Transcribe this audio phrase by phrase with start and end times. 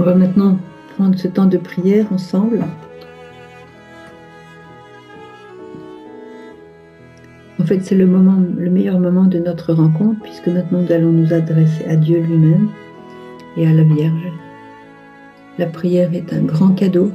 [0.00, 0.56] On va maintenant
[0.96, 2.64] prendre ce temps de prière ensemble.
[7.60, 11.84] En fait, c'est le meilleur moment de notre rencontre, puisque maintenant nous allons nous adresser
[11.84, 12.68] à Dieu lui-même
[13.58, 14.32] et à la Vierge.
[15.58, 17.12] La prière est un grand cadeau.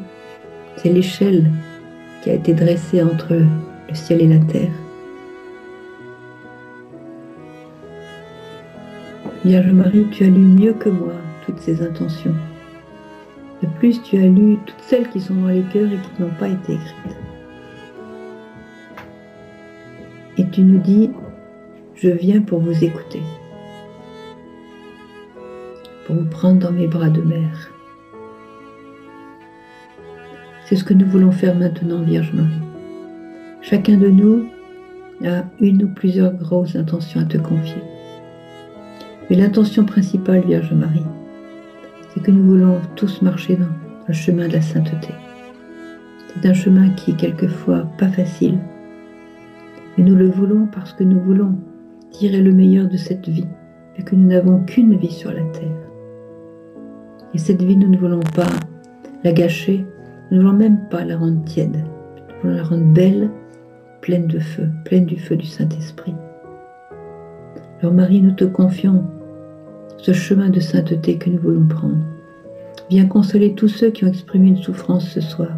[0.78, 1.50] C'est l'échelle
[2.22, 4.70] qui a été dressée entre le ciel et la terre.
[9.44, 11.14] Vierge Marie, tu as lu mieux que moi
[11.48, 12.36] toutes ces intentions.
[13.80, 16.48] Plus, tu as lu toutes celles qui sont dans les cœurs et qui n'ont pas
[16.48, 17.18] été écrites.
[20.38, 21.12] Et tu nous dis,
[21.96, 23.22] je viens pour vous écouter,
[26.06, 27.72] pour vous prendre dans mes bras de mère.
[30.66, 32.50] C'est ce que nous voulons faire maintenant, Vierge Marie.
[33.62, 34.48] Chacun de nous
[35.24, 37.82] a une ou plusieurs grosses intentions à te confier.
[39.30, 41.06] Mais l'intention principale, Vierge Marie,
[42.16, 43.68] c'est que nous voulons tous marcher dans
[44.08, 45.10] le chemin de la sainteté.
[46.30, 48.58] C'est un chemin qui est quelquefois pas facile,
[49.98, 51.56] mais nous le voulons parce que nous voulons
[52.12, 53.48] tirer le meilleur de cette vie
[53.98, 55.78] et que nous n'avons qu'une vie sur la terre.
[57.34, 58.48] Et cette vie, nous ne voulons pas
[59.24, 59.86] la gâcher,
[60.32, 63.30] nous ne voulons même pas la rendre tiède, nous voulons la rendre belle,
[64.02, 66.16] pleine de feu, pleine du feu du Saint-Esprit.
[67.82, 69.04] Alors Marie, nous te confions
[70.06, 71.98] ce chemin de sainteté que nous voulons prendre.
[72.92, 75.50] Viens consoler tous ceux qui ont exprimé une souffrance ce soir.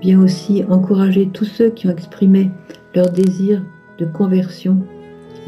[0.00, 2.48] Viens aussi encourager tous ceux qui ont exprimé
[2.94, 3.60] leur désir
[3.98, 4.76] de conversion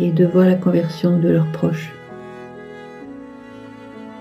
[0.01, 1.93] et de voir la conversion de leurs proches.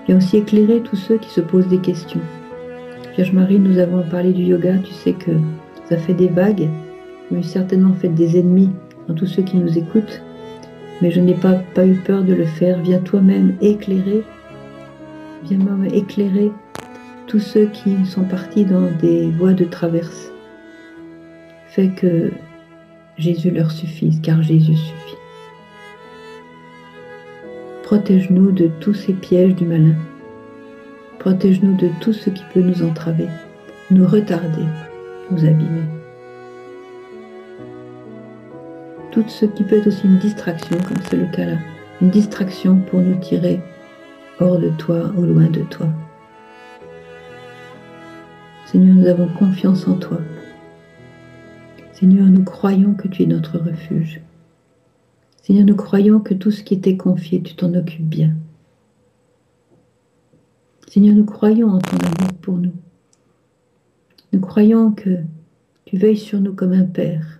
[0.06, 2.20] Viens aussi éclairer tous ceux qui se posent des questions.
[3.16, 5.32] Vierge Marie, nous avons parlé du yoga, tu sais que
[5.88, 6.68] ça fait des vagues,
[7.32, 8.70] mais certainement fait des ennemis
[9.08, 10.22] dans tous ceux qui nous écoutent
[11.00, 12.80] mais je n'ai pas, eu peur de le faire.
[12.80, 14.22] Viens toi-même éclairer,
[15.44, 16.50] viens moi éclairer
[17.26, 20.30] tous ceux qui sont partis dans des voies de traverse.
[21.68, 22.32] Fais que
[23.16, 25.16] Jésus leur suffise, car Jésus suffit.
[27.84, 29.94] Protège-nous de tous ces pièges du malin.
[31.18, 33.28] Protège-nous de tout ce qui peut nous entraver,
[33.90, 34.64] nous retarder,
[35.30, 35.99] nous abîmer.
[39.10, 41.58] Tout ce qui peut être aussi une distraction, comme c'est le cas là,
[42.00, 43.60] une distraction pour nous tirer
[44.38, 45.86] hors de toi ou loin de toi.
[48.66, 50.18] Seigneur, nous avons confiance en toi.
[51.92, 54.20] Seigneur, nous croyons que tu es notre refuge.
[55.42, 58.32] Seigneur, nous croyons que tout ce qui t'est confié, tu t'en occupes bien.
[60.86, 62.74] Seigneur, nous croyons en ton amour pour nous.
[64.32, 65.18] Nous croyons que
[65.84, 67.39] tu veilles sur nous comme un Père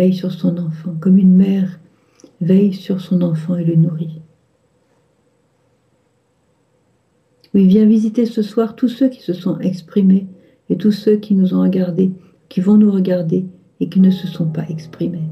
[0.00, 1.78] veille sur son enfant, comme une mère
[2.40, 4.22] veille sur son enfant et le nourrit.
[7.52, 10.26] Oui, viens visiter ce soir tous ceux qui se sont exprimés
[10.70, 12.12] et tous ceux qui nous ont regardés,
[12.48, 13.44] qui vont nous regarder
[13.80, 15.28] et qui ne se sont pas exprimés.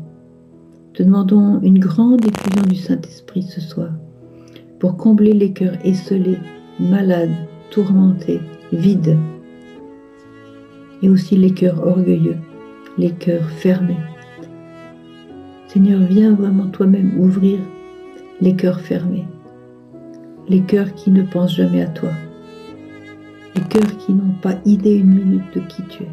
[0.92, 3.92] Te demandons une grande effusion du Saint-Esprit ce soir
[4.80, 6.40] pour combler les cœurs esselés,
[6.78, 7.34] malades,
[7.70, 8.40] tourmentés,
[8.70, 9.16] vides,
[11.00, 12.36] et aussi les cœurs orgueilleux,
[12.98, 13.96] les cœurs fermés.
[15.68, 17.58] Seigneur, viens vraiment toi-même ouvrir
[18.40, 19.26] les cœurs fermés,
[20.48, 22.08] les cœurs qui ne pensent jamais à toi,
[23.54, 26.08] les cœurs qui n'ont pas idée une minute de qui tu es.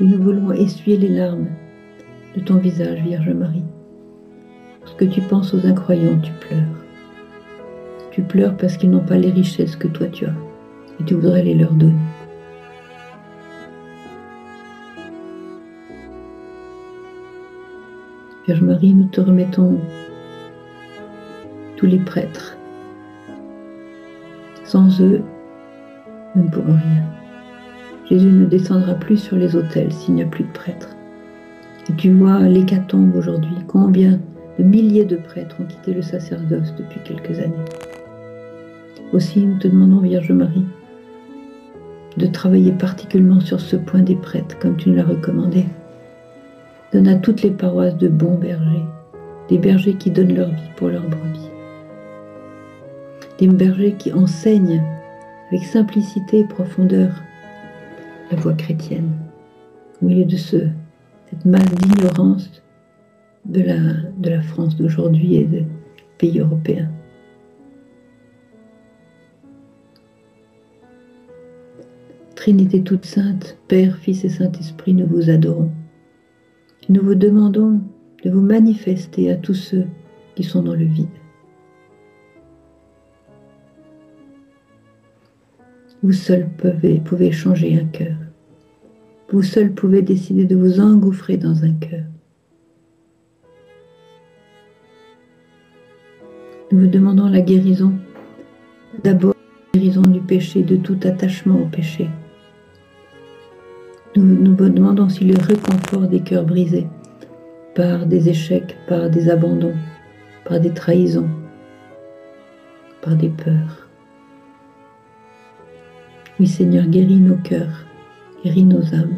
[0.00, 1.46] Nous voulons essuyer les larmes
[2.34, 3.62] de ton visage, Vierge Marie.
[4.80, 6.84] Parce que tu penses aux incroyants, tu pleures.
[8.10, 10.34] Tu pleures parce qu'ils n'ont pas les richesses que toi tu as
[10.98, 11.94] et tu voudrais les leur donner.
[18.50, 19.78] Vierge Marie, nous te remettons
[21.76, 22.56] tous les prêtres.
[24.64, 25.22] Sans eux,
[26.34, 27.04] nous ne pourrons rien.
[28.06, 30.96] Jésus ne descendra plus sur les autels s'il n'y a plus de prêtres.
[31.88, 34.18] Et tu vois l'hécatombe aujourd'hui, combien
[34.58, 37.54] de milliers de prêtres ont quitté le sacerdoce depuis quelques années.
[39.12, 40.66] Aussi, nous te demandons, Vierge Marie,
[42.16, 45.66] de travailler particulièrement sur ce point des prêtres, comme tu nous l'as recommandé.
[46.92, 48.84] Donne à toutes les paroisses de bons bergers,
[49.48, 51.50] des bergers qui donnent leur vie pour leurs brebis,
[53.38, 54.82] des bergers qui enseignent
[55.48, 57.12] avec simplicité et profondeur
[58.30, 59.10] la voie chrétienne,
[60.02, 60.56] au milieu de ce,
[61.28, 62.62] cette masse d'ignorance
[63.44, 63.78] de la,
[64.18, 65.66] de la France d'aujourd'hui et des
[66.18, 66.90] pays européens.
[72.34, 75.70] Trinité toute sainte, Père, Fils et Saint-Esprit, nous vous adorons
[76.90, 77.80] nous vous demandons
[78.24, 79.86] de vous manifester à tous ceux
[80.34, 81.06] qui sont dans le vide.
[86.02, 86.48] Vous seuls
[87.04, 88.16] pouvez, changer un cœur.
[89.30, 92.02] Vous seuls pouvez décider de vous engouffrer dans un cœur.
[96.72, 97.92] Nous vous demandons la guérison,
[99.04, 99.34] d'abord
[99.74, 102.08] la guérison du péché, de tout attachement au péché.
[104.16, 106.88] Nous, nous demandons aussi le réconfort des cœurs brisés
[107.76, 109.76] par des échecs, par des abandons,
[110.44, 111.30] par des trahisons,
[113.02, 113.88] par des peurs.
[116.40, 117.86] Oui Seigneur, guéris nos cœurs,
[118.42, 119.16] guéris nos âmes,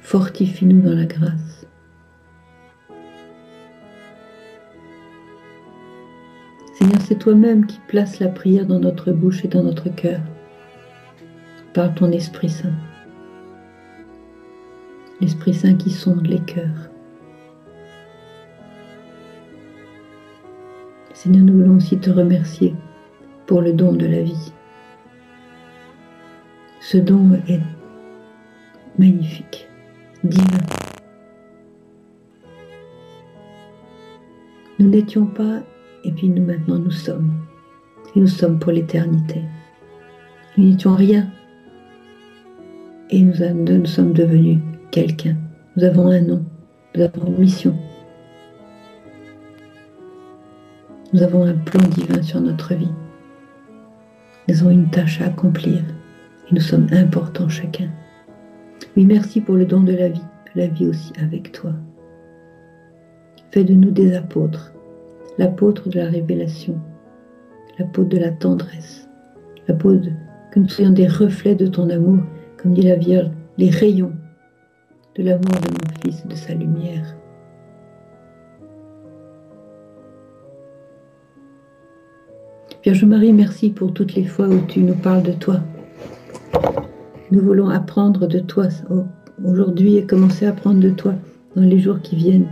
[0.00, 1.66] fortifie-nous dans la grâce.
[6.74, 10.20] Seigneur, c'est toi-même qui places la prière dans notre bouche et dans notre cœur,
[11.72, 12.74] par ton Esprit Saint.
[15.22, 16.90] L'Esprit Saint qui sonde les cœurs.
[21.14, 22.74] Seigneur, nous voulons aussi te remercier
[23.46, 24.52] pour le don de la vie.
[26.80, 27.60] Ce don est
[28.98, 29.68] magnifique,
[30.24, 30.58] divin.
[34.80, 35.62] Nous n'étions pas,
[36.02, 37.30] et puis nous maintenant nous sommes.
[38.16, 39.40] Et nous sommes pour l'éternité.
[40.58, 41.30] Nous n'étions rien.
[43.10, 44.58] Et nous, nous sommes devenus
[44.92, 45.36] quelqu'un.
[45.74, 46.44] Nous avons un nom.
[46.94, 47.74] Nous avons une mission.
[51.12, 52.92] Nous avons un plan divin sur notre vie.
[54.48, 57.88] Nous avons une tâche à accomplir et nous sommes importants chacun.
[58.96, 61.72] Oui, merci pour le don de la vie, la vie aussi avec toi.
[63.50, 64.74] Fais de nous des apôtres,
[65.38, 66.78] l'apôtre de la révélation,
[67.78, 69.08] l'apôtre de la tendresse,
[69.68, 70.08] l'apôtre
[70.50, 72.22] que nous soyons des reflets de ton amour,
[72.58, 74.12] comme dit la Vierge, les rayons
[75.16, 77.16] de l'amour de mon Fils, de sa lumière.
[82.82, 85.60] Vierge Marie, merci pour toutes les fois où tu nous parles de toi.
[87.30, 88.68] Nous voulons apprendre de toi
[89.44, 91.14] aujourd'hui et commencer à apprendre de toi
[91.54, 92.48] dans les jours qui viennent.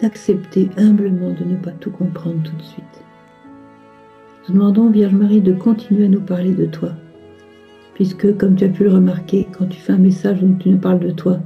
[0.00, 3.04] D'accepter humblement de ne pas tout comprendre tout de suite.
[4.48, 6.90] Nous demandons, Vierge Marie, de continuer à nous parler de toi.
[7.94, 10.78] Puisque, comme tu as pu le remarquer, quand tu fais un message où tu nous
[10.78, 11.38] parles de toi,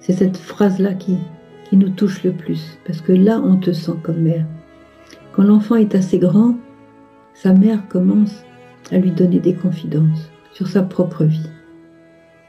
[0.00, 1.16] c'est cette phrase-là qui,
[1.68, 2.78] qui nous touche le plus.
[2.86, 4.46] Parce que là, on te sent comme mère.
[5.32, 6.56] Quand l'enfant est assez grand,
[7.34, 8.44] sa mère commence
[8.90, 11.50] à lui donner des confidences sur sa propre vie.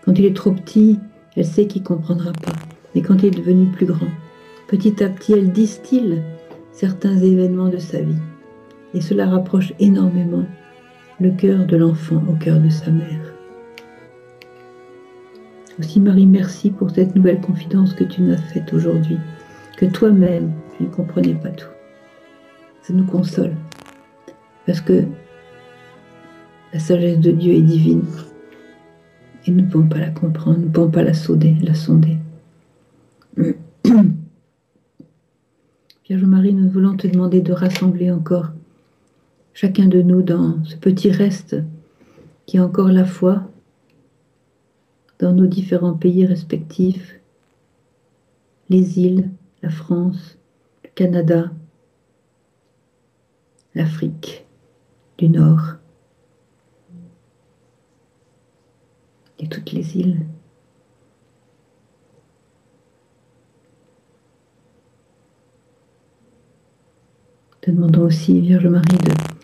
[0.03, 0.99] Quand il est trop petit,
[1.35, 2.53] elle sait qu'il ne comprendra pas.
[2.93, 4.07] Mais quand il est devenu plus grand,
[4.67, 6.21] petit à petit, elle distille
[6.71, 8.21] certains événements de sa vie.
[8.93, 10.45] Et cela rapproche énormément
[11.19, 13.33] le cœur de l'enfant au cœur de sa mère.
[15.79, 19.17] Aussi Marie, merci pour cette nouvelle confidence que tu m'as faite aujourd'hui,
[19.77, 21.67] que toi-même, tu ne comprenais pas tout.
[22.81, 23.53] Ça nous console.
[24.65, 25.03] Parce que
[26.73, 28.03] la sagesse de Dieu est divine.
[29.45, 32.17] Et nous ne pouvons pas la comprendre, nous ne pouvons pas la sonder, la sonder.
[36.07, 38.51] Vierge Marie, nous voulons te demander de rassembler encore
[39.55, 41.55] chacun de nous dans ce petit reste
[42.45, 43.49] qui est encore la foi
[45.17, 47.19] dans nos différents pays respectifs,
[48.69, 49.31] les îles,
[49.63, 50.37] la France,
[50.83, 51.51] le Canada,
[53.73, 54.45] l'Afrique
[55.17, 55.75] du Nord
[59.39, 60.25] et toutes les îles.
[67.61, 69.34] Te demandons aussi, Vierge Marie, de,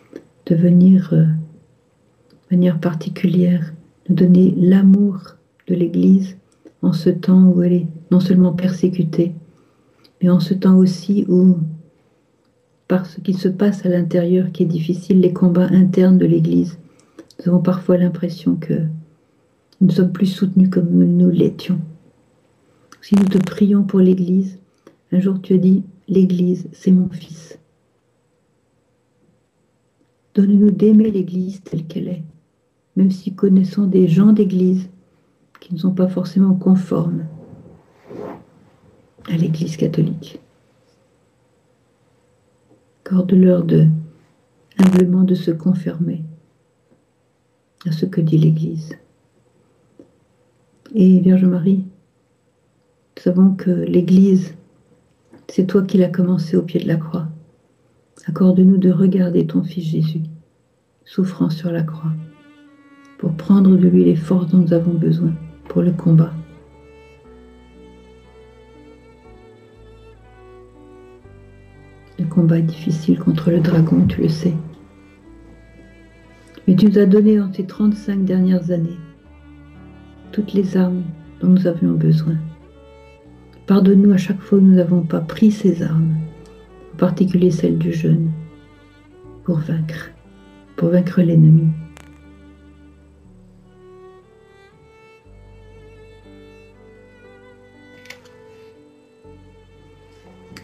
[0.52, 3.74] de venir euh, de manière particulière
[4.10, 6.36] nous donner l'amour de l'Église
[6.82, 9.34] en ce temps où elle est non seulement persécutée,
[10.22, 11.56] mais en ce temps aussi où
[12.90, 16.78] par ce qui se passe à l'intérieur qui est difficile, les combats internes de l'Église.
[17.40, 18.74] Nous avons parfois l'impression que
[19.80, 21.80] nous ne sommes plus soutenus comme nous l'étions.
[23.02, 24.60] Si nous te prions pour l'Église,
[25.14, 27.58] un jour tu as dit, l'Église, c'est mon fils.
[30.34, 32.24] Donne-nous d'aimer l'Église telle qu'elle est,
[32.96, 34.90] même si connaissons des gens d'Église
[35.60, 37.26] qui ne sont pas forcément conformes
[39.30, 40.40] à l'Église catholique.
[43.06, 43.88] Accorde-leur de
[44.78, 46.24] humblement de se conformer
[47.86, 48.98] à ce que dit l'Église.
[50.94, 51.86] Et Vierge Marie,
[53.18, 54.56] nous savons que l'Église,
[55.48, 57.28] c'est toi qui l'as commencé au pied de la croix.
[58.28, 60.22] Accorde-nous de regarder ton Fils Jésus,
[61.06, 62.12] souffrant sur la croix,
[63.18, 65.34] pour prendre de lui les forces dont nous avons besoin
[65.68, 66.34] pour le combat.
[72.20, 74.54] Le combat est difficile contre le dragon, tu le sais.
[76.68, 78.98] Mais tu nous as donné en ces 35 dernières années
[80.32, 81.04] toutes les armes
[81.42, 82.36] dont nous avions besoin.
[83.68, 86.16] Pardonne-nous à chaque fois où nous n'avons pas pris ces armes,
[87.02, 88.30] particulier celle du jeûne,
[89.44, 90.12] pour vaincre,
[90.76, 91.68] pour vaincre l'ennemi.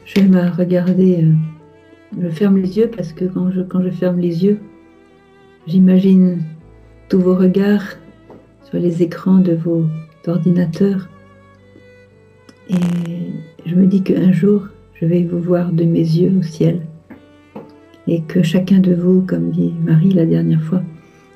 [0.06, 1.34] J'aime à regarder, euh,
[2.22, 4.60] je ferme les yeux parce que quand je, quand je ferme les yeux,
[5.66, 6.44] j'imagine
[7.10, 7.96] tous vos regards
[8.64, 9.86] sur les écrans de vos
[10.28, 11.10] ordinateurs
[12.70, 12.76] et
[13.66, 14.68] je me dis qu'un jour,
[15.00, 16.82] je vais vous voir de mes yeux au ciel
[18.08, 20.82] et que chacun de vous, comme dit Marie la dernière fois,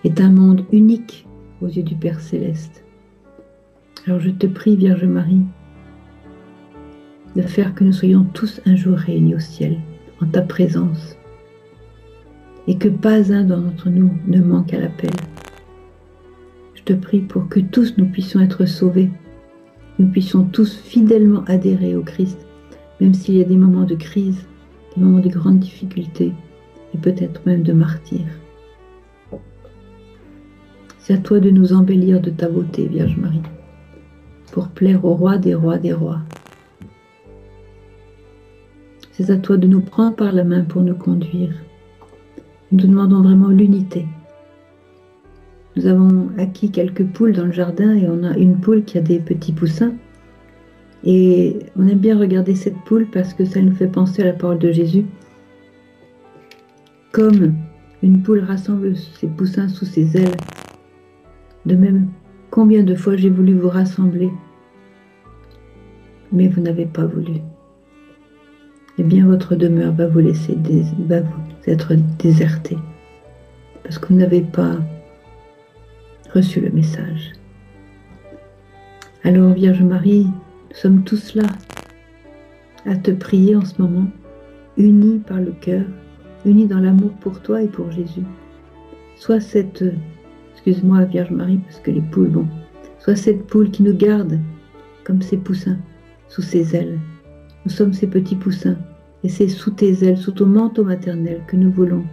[0.03, 1.27] est un monde unique
[1.61, 2.83] aux yeux du Père céleste.
[4.07, 5.41] Alors je te prie, Vierge Marie,
[7.35, 9.77] de faire que nous soyons tous un jour réunis au ciel,
[10.21, 11.17] en ta présence,
[12.67, 15.11] et que pas un d'entre nous ne manque à l'appel.
[16.73, 19.11] Je te prie pour que tous nous puissions être sauvés,
[19.99, 22.39] nous puissions tous fidèlement adhérer au Christ,
[23.01, 24.45] même s'il y a des moments de crise,
[24.95, 26.31] des moments de grandes difficultés,
[26.93, 28.39] et peut-être même de martyrs.
[30.99, 33.41] C'est à toi de nous embellir de ta beauté, Vierge Marie,
[34.51, 36.19] pour plaire au roi des rois des rois.
[39.13, 41.53] C'est à toi de nous prendre par la main pour nous conduire.
[42.71, 44.05] Nous te demandons vraiment l'unité.
[45.75, 49.01] Nous avons acquis quelques poules dans le jardin et on a une poule qui a
[49.01, 49.93] des petits poussins.
[51.03, 54.33] Et on aime bien regarder cette poule parce que ça nous fait penser à la
[54.33, 55.05] parole de Jésus.
[57.11, 57.55] Comme
[58.03, 60.37] une poule rassemble ses poussins sous ses ailes.
[61.65, 62.07] De même,
[62.49, 64.31] combien de fois j'ai voulu vous rassembler,
[66.31, 67.41] mais vous n'avez pas voulu
[69.01, 70.55] eh bien votre demeure va vous laisser
[71.65, 72.77] être désertée
[73.83, 74.77] parce que vous n'avez pas
[76.33, 77.33] reçu le message.
[79.23, 80.27] Alors Vierge Marie,
[80.71, 81.43] nous sommes tous là
[82.85, 84.07] à te prier en ce moment,
[84.77, 85.83] unis par le cœur,
[86.45, 88.23] unis dans l'amour pour toi et pour Jésus.
[89.17, 89.83] Soit cette,
[90.53, 92.47] excuse-moi Vierge Marie, parce que les poules, bon,
[92.99, 94.39] soit cette poule qui nous garde
[95.03, 95.77] comme ses poussins
[96.29, 96.99] sous ses ailes,
[97.65, 98.77] nous sommes ces petits poussins,
[99.25, 102.05] et c'est sous tes ailes, sous ton manteau maternel que nous voulons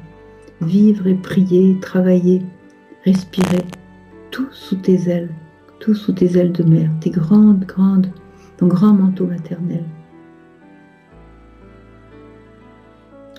[0.62, 2.42] vivre et prier, travailler,
[3.04, 3.64] respirer,
[4.32, 5.30] tout sous tes ailes,
[5.78, 8.08] tout sous tes ailes de mère, tes grandes, grandes,
[8.58, 9.84] ton grand manteau maternel.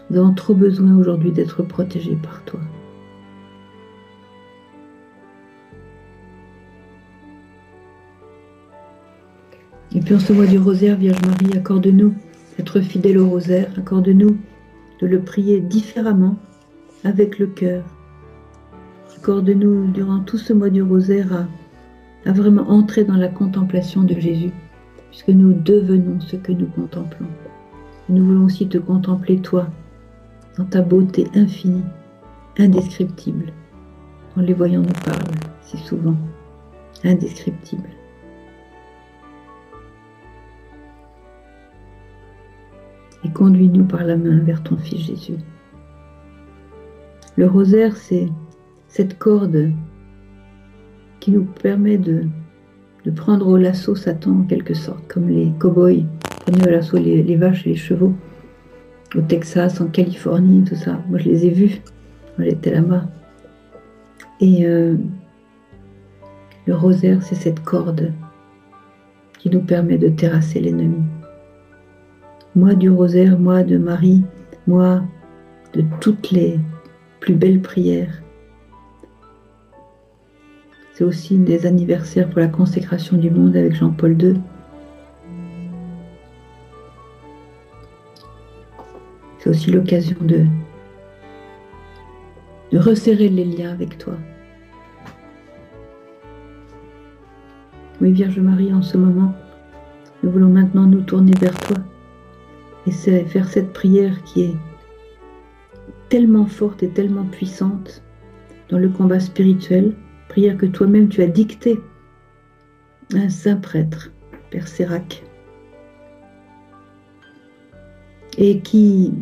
[0.09, 2.59] Nous avons trop besoin aujourd'hui d'être protégés par toi.
[9.93, 12.13] Et puis en ce mois du rosaire, Vierge Marie, accorde-nous
[12.57, 14.37] d'être fidèle au rosaire, accorde-nous
[15.01, 16.37] de le prier différemment,
[17.03, 17.83] avec le cœur.
[19.17, 21.47] Accorde-nous durant tout ce mois du rosaire
[22.25, 24.51] à, vraiment entrer dans la contemplation de Jésus,
[25.09, 27.27] puisque nous devenons ce que nous contemplons.
[28.09, 29.67] nous voulons aussi te contempler, toi,
[30.57, 31.83] dans ta beauté infinie,
[32.57, 33.53] indescriptible,
[34.35, 36.15] dont les voyants nous parlent si souvent,
[37.03, 37.89] indescriptible.
[43.23, 45.37] et conduis-nous par la main vers ton Fils Jésus.
[47.35, 48.29] Le rosaire, c'est
[48.87, 49.71] cette corde
[51.19, 52.25] qui nous permet de,
[53.05, 56.05] de prendre au lasso Satan en quelque sorte, comme les cow-boys
[56.41, 58.13] prenaient au lasso les, vaches et les chevaux
[59.15, 60.99] au Texas, en Californie, tout ça.
[61.09, 61.81] Moi, je les ai vus
[62.37, 63.05] quand j'étais là-bas.
[64.39, 64.95] Et euh,
[66.67, 68.13] le rosaire, c'est cette corde
[69.39, 71.01] qui nous permet de terrasser l'ennemi
[72.55, 74.23] moi du rosaire, moi de Marie,
[74.67, 75.03] moi
[75.73, 76.59] de toutes les
[77.19, 78.21] plus belles prières.
[80.99, 84.35] C'est aussi des anniversaires pour la consécration du monde avec Jean-Paul II.
[89.37, 90.43] C'est aussi l'occasion de,
[92.73, 94.15] de resserrer les liens avec toi.
[98.01, 99.33] Oui, Vierge Marie, en ce moment,
[100.21, 101.77] nous voulons maintenant nous tourner vers toi
[102.87, 104.55] et faire cette prière qui est
[106.09, 108.03] tellement forte et tellement puissante
[108.67, 109.93] dans le combat spirituel,
[110.29, 111.79] prière que toi-même tu as dictée
[113.13, 114.11] à un saint prêtre,
[114.51, 115.23] Père Sérac,
[118.37, 119.13] et qui,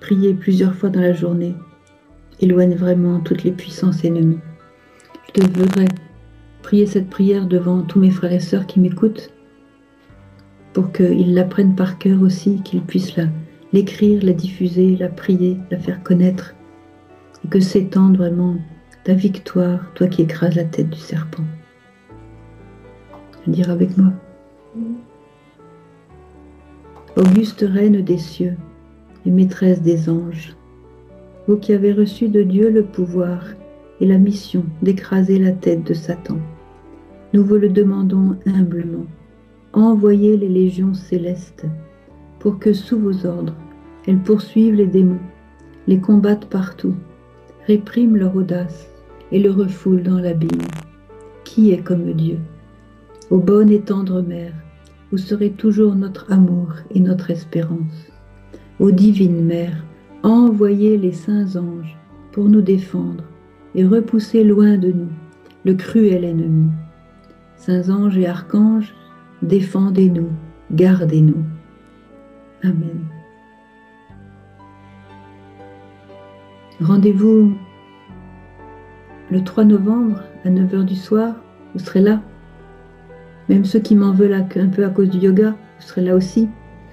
[0.00, 1.54] priait plusieurs fois dans la journée,
[2.40, 4.40] éloigne vraiment toutes les puissances ennemies.
[5.34, 5.88] Je devrais
[6.62, 9.32] prier cette prière devant tous mes frères et sœurs qui m'écoutent
[10.72, 13.16] pour qu'ils l'apprennent par cœur aussi, qu'ils puissent
[13.72, 16.54] l'écrire, la diffuser, la prier, la faire connaître,
[17.44, 18.56] et que s'étende vraiment
[19.06, 21.44] ta victoire, toi qui écrases la tête du serpent.
[23.46, 24.12] Dire avec moi.
[27.16, 28.56] Auguste reine des cieux
[29.24, 30.56] et maîtresse des anges,
[31.46, 33.44] vous qui avez reçu de Dieu le pouvoir
[34.00, 36.38] et la mission d'écraser la tête de Satan,
[37.32, 39.06] nous vous le demandons humblement.
[39.72, 41.64] Envoyez les légions célestes
[42.40, 43.54] pour que sous vos ordres,
[44.08, 45.20] elles poursuivent les démons,
[45.86, 46.96] les combattent partout,
[47.68, 48.90] répriment leur audace
[49.32, 50.68] et le refoulent dans l'abîme.
[51.44, 52.38] Qui est comme Dieu?
[53.30, 54.54] Ô bonne et tendre Mère,
[55.10, 58.10] vous serez toujours notre amour et notre espérance.
[58.78, 59.84] Ô divine Mère,
[60.22, 61.96] envoyez les saints anges
[62.32, 63.24] pour nous défendre
[63.74, 65.10] et repousser loin de nous
[65.64, 66.70] le cruel ennemi.
[67.56, 68.94] Saints anges et archanges,
[69.42, 70.30] défendez-nous,
[70.70, 71.44] gardez-nous.
[72.62, 73.04] Amen.
[76.80, 77.56] Rendez-vous
[79.30, 81.34] le 3 novembre à 9h du soir,
[81.74, 82.20] vous serez là.
[83.48, 86.48] Même ceux qui m'en veulent un peu à cause du yoga, vous serez là aussi.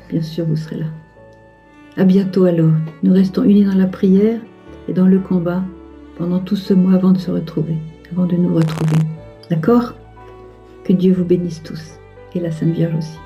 [0.09, 0.85] Bien sûr, vous serez là.
[1.97, 2.73] À bientôt alors.
[3.03, 4.39] Nous restons unis dans la prière
[4.87, 5.63] et dans le combat
[6.17, 7.77] pendant tout ce mois avant de se retrouver,
[8.11, 8.97] avant de nous retrouver.
[9.49, 9.93] D'accord?
[10.83, 11.99] Que Dieu vous bénisse tous
[12.35, 13.19] et la Sainte Vierge aussi.